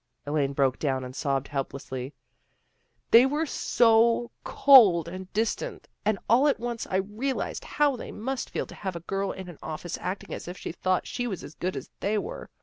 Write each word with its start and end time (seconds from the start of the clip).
Elaine 0.25 0.53
broke 0.53 0.79
down 0.79 1.03
and 1.03 1.15
sobbed 1.15 1.47
helplessly." 1.47 2.11
They 3.11 3.27
were 3.27 3.45
so 3.45 4.31
cold 4.43 5.07
and 5.07 5.31
distant, 5.31 5.87
and 6.03 6.17
all 6.27 6.47
at 6.47 6.59
once 6.59 6.87
I 6.87 6.95
realized 6.95 7.63
how 7.63 7.95
they 7.97 8.11
must 8.11 8.49
feel 8.49 8.65
to 8.65 8.73
have 8.73 8.95
a 8.95 9.01
girl 9.01 9.31
in 9.31 9.47
an 9.47 9.59
office 9.61 9.99
acting 10.01 10.33
as 10.33 10.47
if 10.47 10.57
she 10.57 10.71
thought 10.71 11.05
she 11.05 11.27
was 11.27 11.43
as 11.43 11.53
good 11.53 11.77
as 11.77 11.91
they 11.99 12.17
were. 12.17 12.49